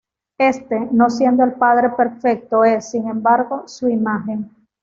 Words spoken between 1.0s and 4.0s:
siendo el Padre Perfecto es, sin embargo, su